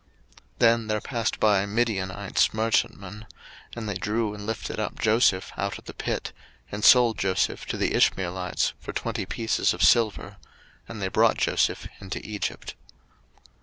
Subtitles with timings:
[0.53, 3.27] 01:037:028 Then there passed by Midianites merchantmen;
[3.75, 6.33] and they drew and lifted up Joseph out of the pit,
[6.71, 10.37] and sold Joseph to the Ishmeelites for twenty pieces of silver:
[10.87, 12.73] and they brought Joseph into Egypt.